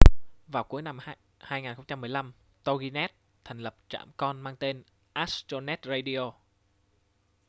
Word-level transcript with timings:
vào 0.47 0.63
cuối 0.63 0.81
năm 0.81 0.97
2015 1.39 2.33
toginet 2.63 3.11
thành 3.43 3.59
lập 3.59 3.75
trạm 3.89 4.11
con 4.17 4.41
mang 4.41 4.55
tên 4.55 4.83
astronet 5.13 5.85
radio 5.85 6.31